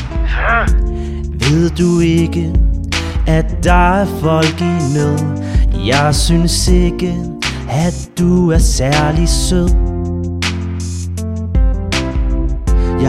Ved 1.50 1.71
du 1.71 2.00
ikke, 2.00 2.52
at 3.28 3.64
der 3.64 4.00
er 4.00 4.06
folk 4.06 4.61
i 4.61 4.94
nød? 4.94 5.18
Jeg 5.87 6.14
synes 6.14 6.68
ikke, 6.68 7.14
at 7.70 8.11
du 8.18 8.50
er 8.50 8.58
særlig 8.58 9.28
sød. 9.28 9.88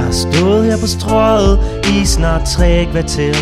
har 0.10 0.14
stået 0.14 0.66
her 0.66 0.78
på 0.78 0.88
strøget 0.88 1.60
i 1.94 2.06
snart 2.06 2.48
tre 2.48 2.88
kvarter 2.92 3.34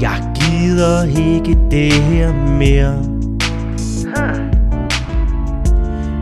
Jeg 0.00 0.22
gider 0.34 1.04
ikke 1.04 1.58
det 1.70 1.92
her 1.92 2.32
mere 2.32 3.02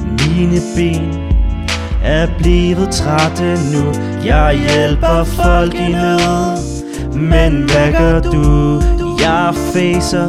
Mine 0.04 0.61
ben 0.76 1.14
er 2.02 2.28
blevet 2.38 2.90
trætte 2.90 3.58
nu 3.73 3.92
Jeg 4.25 4.58
hjælper 4.68 5.25
folk 5.25 5.75
i 5.75 5.92
nød 5.92 6.84
men 7.14 7.71
hvad 7.71 7.92
gør 7.92 8.21
du? 8.21 8.80
Jeg 9.21 9.54
facer 9.54 10.26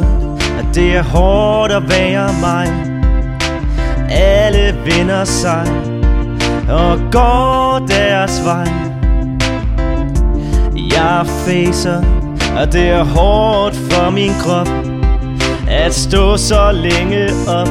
at 0.58 0.74
det 0.74 0.96
er 0.96 1.02
hårdt 1.02 1.72
at 1.72 1.88
være 1.88 2.30
mig. 2.40 2.96
Alle 4.10 4.74
vinder 4.84 5.24
sig 5.24 5.66
Og 6.68 6.98
går 7.12 7.86
deres 7.88 8.44
vej. 8.44 8.68
Jeg 10.76 11.26
facer 11.26 12.02
at 12.58 12.72
det 12.72 12.88
er 12.88 13.04
hårdt 13.04 13.76
for 13.76 14.10
min 14.10 14.32
krop 14.40 14.68
At 15.68 15.94
stå 15.94 16.36
så 16.36 16.72
længe 16.72 17.28
op. 17.48 17.68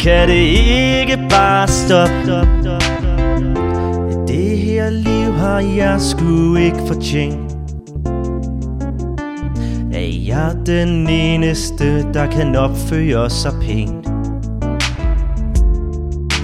Kan 0.00 0.28
det 0.28 0.44
ikke 0.98 1.18
bare 1.30 1.68
stoppe? 1.68 2.48
Det 4.28 4.58
her 4.58 4.90
liv 4.90 5.32
har 5.32 5.60
jeg 5.60 6.00
sgu 6.00 6.56
ikke 6.56 6.78
fortjent 6.86 7.45
er 10.30 10.52
den 10.66 11.08
eneste, 11.08 12.12
der 12.12 12.26
kan 12.26 12.56
opføre 12.56 13.30
sig 13.30 13.52
pænt. 13.60 14.08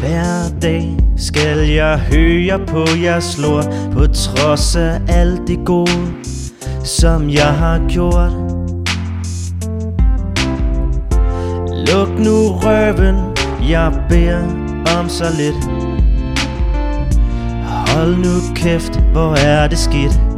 Hver 0.00 0.58
dag 0.62 0.96
skal 1.16 1.58
jeg 1.58 1.98
høre 1.98 2.66
på 2.66 2.84
jeres 3.02 3.38
lort 3.38 3.68
På 3.92 4.06
trods 4.06 4.76
af 4.76 5.00
alt 5.08 5.40
det 5.46 5.58
gode, 5.64 6.14
som 6.84 7.30
jeg 7.30 7.54
har 7.54 7.88
gjort. 7.88 8.32
Luk 11.88 12.08
nu 12.18 12.48
røven, 12.62 13.16
jeg 13.70 13.92
beder 14.08 14.42
om 14.98 15.08
så 15.08 15.24
lidt. 15.38 15.70
Hold 17.88 18.16
nu 18.16 18.54
kæft, 18.54 19.00
hvor 19.12 19.34
er 19.46 19.68
det 19.68 19.78
skidt. 19.78 20.31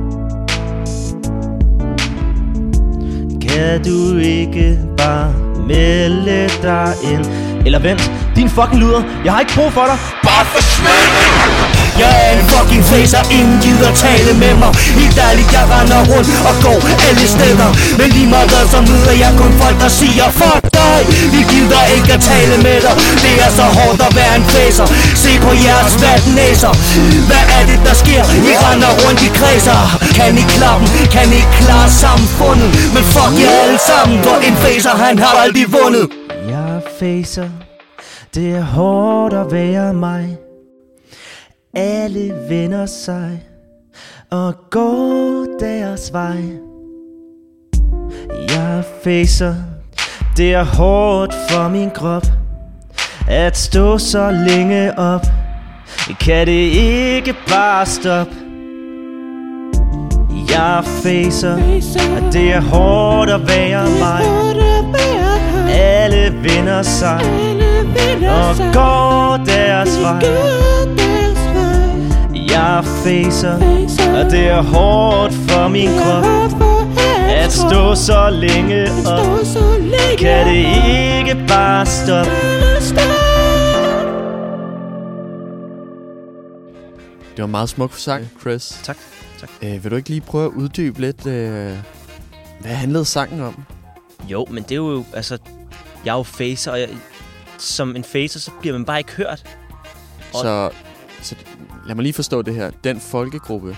Kan 3.55 3.85
du 3.85 4.17
ikke 4.19 4.79
bare 4.97 5.33
melde 5.69 6.49
dig 6.63 6.95
ind? 7.13 7.25
Eller 7.67 7.79
vent, 7.79 8.11
din 8.37 8.49
fucking 8.51 8.81
luder. 8.81 9.03
Jeg 9.25 9.33
har 9.33 9.41
ikke 9.41 9.55
brug 9.55 9.73
for 9.73 9.85
dig. 9.91 9.99
Bare 10.29 10.45
forsvind. 10.55 11.13
Jeg 11.99 12.11
er 12.25 12.31
en 12.39 12.45
fucking 12.53 12.85
facer, 12.85 13.23
ingen 13.39 13.59
gider 13.65 13.93
tale 14.05 14.33
med 14.43 14.55
mig. 14.63 14.71
Helt 15.01 15.19
ærligt, 15.29 15.53
jeg 15.53 15.65
render 15.75 16.01
rundt 16.13 16.29
og 16.49 16.55
går 16.65 16.79
alle 17.09 17.27
steder. 17.37 17.69
Men 17.99 18.09
lige 18.17 18.29
meget 18.35 18.49
hvad, 18.51 18.65
så 18.75 18.81
møder 18.91 19.15
jeg 19.25 19.33
kun 19.41 19.53
folk, 19.63 19.77
der 19.81 19.89
siger 19.89 20.27
Fuck 20.31 20.74
vi 21.35 21.41
gider 21.53 21.85
ikke 21.97 22.11
at 22.17 22.23
tale 22.33 22.57
med 22.67 22.79
dig. 22.87 22.95
Det 23.25 23.35
er 23.45 23.51
så 23.59 23.67
hårdt 23.79 24.01
at 24.09 24.13
være 24.21 24.35
en 24.41 24.45
fæser 24.55 24.87
Se 25.23 25.33
på 25.45 25.51
jeres 25.67 25.95
vatnæser 26.03 26.73
Hvad 27.29 27.45
er 27.57 27.63
det, 27.71 27.79
der 27.87 27.95
sker? 28.03 28.23
I 28.51 28.53
render 28.67 28.93
rundt 29.03 29.21
i 29.29 29.31
kredser. 29.39 29.79
Kan 30.19 30.33
I 30.43 30.45
klappen? 30.55 30.89
Kan 31.15 31.29
I 31.41 31.43
klare 31.59 31.91
samfundet? 32.05 32.71
Men 32.95 33.03
fuck 33.15 33.33
jer 33.43 33.53
alle 33.63 33.81
sammen, 33.91 34.17
for 34.25 34.37
en 34.49 34.57
fæser 34.65 34.91
han 35.05 35.19
har 35.19 35.35
aldrig 35.43 35.67
vundet. 35.77 36.07
Jeg 36.49 36.65
er 36.77 36.81
fæser 37.01 37.49
Det 38.35 38.51
er 38.57 38.63
hårdt 38.63 39.35
at 39.35 39.53
være 39.53 39.95
mig. 39.95 40.37
Alle 41.77 42.35
vender 42.49 42.87
sig 42.87 43.43
Og 44.31 44.55
går 44.71 45.47
deres 45.61 46.13
vej. 46.13 46.43
Jeg 48.49 48.83
facer. 49.05 49.55
Det 50.37 50.55
er 50.55 50.65
hårdt 50.65 51.35
for 51.51 51.69
min 51.69 51.91
krop 51.91 52.27
At 53.29 53.57
stå 53.57 53.99
så 53.99 54.31
længe 54.49 54.99
op. 54.99 55.27
Kan 56.21 56.47
det 56.47 56.71
ikke 56.73 57.35
bare 57.49 57.87
stoppe? 57.87 58.33
Jeg 60.51 60.83
facer 60.85 61.57
At 62.17 62.33
det 62.33 62.53
er 62.53 62.61
hårdt 62.61 63.31
at 63.31 63.49
være 63.49 63.87
mig. 63.91 64.23
alle 65.69 66.35
vinder 66.43 66.83
sig 66.83 67.21
og 68.29 68.57
går 68.73 69.45
deres 69.47 70.01
vej. 70.03 70.23
Jeg 72.51 72.85
facer, 72.85 73.55
og 74.19 74.31
det 74.31 74.49
er 74.49 74.63
hårdt 74.63 75.35
for 75.35 75.69
min 75.69 75.89
krop 75.89 76.25
At 76.25 76.74
stå 77.55 77.95
så 77.95 78.31
længe 78.31 78.83
op 79.07 79.37
Kan 80.19 80.47
det 80.47 80.67
ikke 81.21 81.45
bare 81.49 81.87
stoppe 81.87 82.33
Det 87.37 87.43
var 87.43 87.47
meget 87.47 87.69
smuk 87.69 87.93
sang, 87.95 88.29
Chris. 88.41 88.81
Tak, 88.83 88.97
tak. 89.41 89.51
Øh, 89.63 89.85
vil 89.85 89.91
du 89.91 89.97
ikke 89.97 90.09
lige 90.09 90.21
prøve 90.21 90.45
at 90.45 90.51
uddybe 90.51 91.01
lidt, 91.01 91.27
øh, 91.27 91.73
hvad 92.61 92.71
handlede 92.75 93.05
sangen 93.05 93.41
om? 93.41 93.65
Jo, 94.29 94.47
men 94.51 94.63
det 94.63 94.71
er 94.73 94.77
jo, 94.77 95.05
altså 95.15 95.39
Jeg 96.05 96.13
er 96.13 96.17
jo 96.17 96.23
facer, 96.23 96.71
og 96.73 96.81
jeg, 96.81 96.89
som 97.59 97.97
en 97.97 98.05
facer, 98.05 98.41
så 98.41 98.51
bliver 98.61 98.73
man 98.79 98.85
bare 98.85 98.99
ikke 98.99 99.13
hørt 99.13 99.45
Og- 100.35 100.41
Så, 100.41 100.71
så 101.23 101.35
lad 101.87 101.95
mig 101.95 102.03
lige 102.03 102.13
forstå 102.13 102.43
det 102.43 102.55
her. 102.55 102.71
Den 102.85 103.01
folkegruppe, 103.01 103.77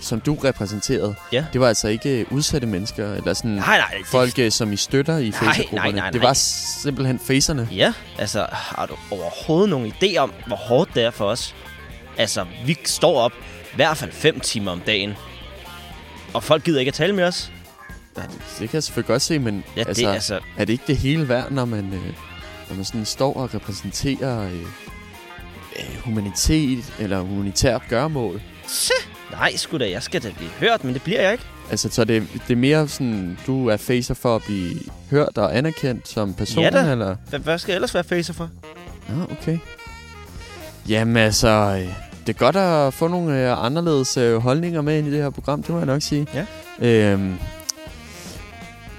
som 0.00 0.20
du 0.20 0.34
repræsenterede, 0.34 1.14
Ja. 1.32 1.44
det 1.52 1.60
var 1.60 1.68
altså 1.68 1.88
ikke 1.88 2.26
udsatte 2.30 2.66
mennesker, 2.66 3.12
eller 3.14 3.34
sådan 3.34 3.50
Nej, 3.50 3.78
nej, 3.78 3.94
det- 3.98 4.06
folk, 4.06 4.38
øh, 4.38 4.52
som 4.52 4.72
I 4.72 4.76
støtter 4.76 5.18
i 5.18 5.28
Nej, 5.30 5.40
nej, 5.42 5.52
facergrupperne. 5.54 5.92
nej, 5.96 6.10
Det 6.10 6.20
nej. 6.20 6.28
var 6.28 6.34
simpelthen 6.82 7.18
facerne. 7.18 7.68
Ja, 7.72 7.92
altså 8.18 8.46
har 8.52 8.86
du 8.86 8.94
overhovedet 9.10 9.70
nogen 9.70 9.92
idé 10.02 10.16
om, 10.16 10.32
hvor 10.46 10.56
hårdt 10.56 10.94
det 10.94 11.04
er 11.04 11.10
for 11.10 11.24
os? 11.24 11.54
Altså, 12.18 12.44
vi 12.66 12.76
står 12.84 13.20
op 13.20 13.32
i 13.72 13.76
hvert 13.76 13.96
fald 13.96 14.12
5 14.12 14.40
timer 14.40 14.72
om 14.72 14.80
dagen. 14.80 15.14
Og 16.34 16.42
folk 16.44 16.64
gider 16.64 16.78
ikke 16.80 16.88
at 16.90 16.94
tale 16.94 17.12
med 17.12 17.24
os. 17.24 17.52
Ja, 18.16 18.22
det, 18.22 18.30
det 18.58 18.68
kan 18.70 18.74
jeg 18.76 18.82
selvfølgelig 18.82 19.06
godt 19.08 19.22
se, 19.22 19.38
men 19.38 19.64
Ja, 19.76 19.80
det 19.80 19.88
altså, 19.88 20.08
er 20.08 20.12
altså... 20.12 20.40
er 20.56 20.64
det 20.64 20.72
ikke 20.72 20.84
det 20.86 20.96
hele 20.96 21.28
værd, 21.28 21.50
når 21.50 21.64
man, 21.64 21.84
øh, 21.92 22.12
når 22.68 22.76
man 22.76 22.84
sådan 22.84 23.04
står 23.04 23.34
og 23.36 23.54
repræsenterer 23.54 24.42
øh, 24.44 24.52
øh, 25.78 26.00
humanitet 26.04 26.92
eller 26.98 27.20
humanitært 27.20 27.82
gørmål? 27.88 28.42
Se, 28.66 28.92
nej, 29.38 29.56
sgu 29.56 29.78
da, 29.78 29.90
jeg 29.90 30.02
skal 30.02 30.22
da 30.22 30.30
blive 30.36 30.50
hørt, 30.50 30.84
men 30.84 30.94
det 30.94 31.02
bliver 31.02 31.20
jeg 31.22 31.32
ikke. 31.32 31.44
Altså, 31.70 31.88
så 31.92 32.04
det, 32.04 32.28
det 32.48 32.52
er 32.52 32.56
mere 32.56 32.88
sådan, 32.88 33.38
du 33.46 33.68
er 33.68 33.76
facer 33.76 34.14
for 34.14 34.36
at 34.36 34.42
blive 34.42 34.78
hørt 35.10 35.38
og 35.38 35.56
anerkendt 35.56 36.08
som 36.08 36.34
person, 36.34 36.64
Ja 36.64 36.70
da. 36.70 36.92
eller? 36.92 37.16
Hvad, 37.28 37.38
hvad 37.38 37.58
skal 37.58 37.72
jeg 37.72 37.76
ellers 37.76 37.94
være 37.94 38.04
facer 38.04 38.32
for? 38.32 38.50
Ja, 39.08 39.14
okay. 39.32 39.58
Jamen 40.88 41.16
altså, 41.16 41.74
det 42.26 42.34
er 42.34 42.38
godt 42.38 42.56
at 42.56 42.94
få 42.94 43.08
nogle 43.08 43.50
øh, 43.50 43.64
anderledes 43.64 44.16
øh, 44.16 44.36
holdninger 44.36 44.80
med 44.80 44.98
ind 44.98 45.08
i 45.08 45.10
det 45.10 45.22
her 45.22 45.30
program, 45.30 45.62
det 45.62 45.70
må 45.70 45.76
jeg 45.78 45.86
nok 45.86 46.02
sige. 46.02 46.26
Ja. 46.34 46.44
Øhm, 46.88 47.36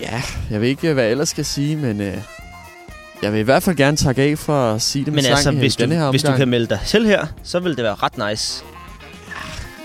ja, 0.01 0.21
jeg 0.51 0.61
ved 0.61 0.67
ikke, 0.67 0.93
hvad 0.93 1.03
jeg 1.03 1.11
ellers 1.11 1.29
skal 1.29 1.45
sige, 1.45 1.75
men 1.75 2.01
øh, 2.01 2.17
jeg 3.21 3.33
vil 3.33 3.39
i 3.39 3.43
hvert 3.43 3.63
fald 3.63 3.75
gerne 3.75 3.97
takke 3.97 4.21
af 4.21 4.37
for 4.37 4.73
at 4.73 4.81
sige 4.81 5.05
det 5.05 5.13
med 5.13 5.23
Men 5.23 5.31
altså, 5.31 5.43
sang 5.43 5.57
hvis 5.57 5.75
i 5.75 5.77
denne 5.77 5.95
her 5.95 6.05
du, 6.05 6.11
hvis 6.11 6.23
du 6.23 6.31
kan 6.37 6.47
melde 6.47 6.67
dig 6.67 6.79
selv 6.83 7.05
her, 7.07 7.25
så 7.43 7.59
vil 7.59 7.75
det 7.77 7.83
være 7.83 7.95
ret 7.95 8.29
nice. 8.29 8.63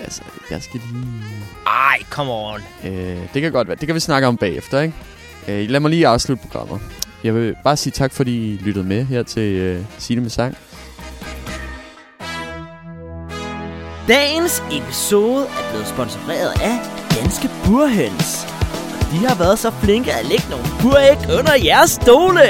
Altså, 0.02 0.22
jeg 0.50 0.62
skal 0.62 0.80
lige... 0.92 1.06
Ej, 1.66 2.02
come 2.10 2.32
on. 2.32 2.60
Øh, 2.84 3.18
det 3.34 3.42
kan 3.42 3.52
godt 3.52 3.68
være. 3.68 3.76
Det 3.76 3.86
kan 3.86 3.94
vi 3.94 4.00
snakke 4.00 4.28
om 4.28 4.36
bagefter, 4.36 4.80
ikke? 4.80 4.94
Øh, 5.48 5.70
lad 5.70 5.80
mig 5.80 5.90
lige 5.90 6.06
afslutte 6.06 6.42
programmet. 6.42 6.80
Jeg 7.24 7.34
vil 7.34 7.54
bare 7.64 7.76
sige 7.76 7.92
tak, 7.92 8.12
fordi 8.12 8.54
I 8.54 8.56
lyttede 8.56 8.84
med 8.84 9.04
her 9.04 9.22
til 9.22 9.42
øh, 9.52 9.84
Sige 9.98 10.14
det 10.14 10.22
med 10.22 10.30
sang. 10.30 10.56
Dagens 14.08 14.62
episode 14.72 15.42
er 15.46 15.70
blevet 15.70 15.86
sponsoreret 15.86 16.52
af 16.62 16.78
Danske 17.20 17.50
Burhøns. 17.64 18.46
Og 19.00 19.06
de 19.12 19.26
har 19.26 19.34
været 19.34 19.58
så 19.58 19.70
flinke 19.70 20.12
at 20.12 20.26
lægge 20.26 20.44
nogle 20.50 20.64
buræg 20.80 21.18
under 21.38 21.54
jeres 21.64 21.90
stole. 21.90 22.40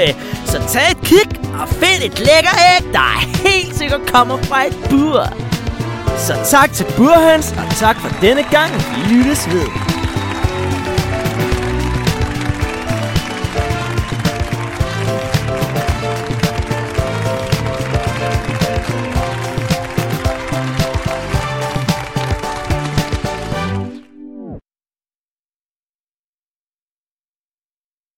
Så 0.45 0.57
tag 0.73 0.91
et 0.91 1.01
kig 1.03 1.29
og 1.61 1.69
find 1.69 2.03
et 2.03 2.19
lækker 2.19 2.55
æg, 2.71 2.93
der 2.93 3.09
helt 3.49 3.75
sikkert 3.75 4.01
kommer 4.07 4.37
fra 4.37 4.65
et 4.67 4.77
bur. 4.89 5.52
Så 6.17 6.33
tak 6.51 6.73
til 6.73 6.85
Burhans, 6.97 7.51
og 7.51 7.75
tak 7.75 7.95
for 7.99 8.09
denne 8.21 8.43
gang. 8.51 8.71
Vi 8.95 9.13
lyttes 9.13 9.49
ved. 9.53 10.02